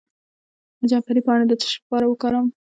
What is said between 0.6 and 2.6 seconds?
د جعفری پاڼې د څه لپاره وکاروم؟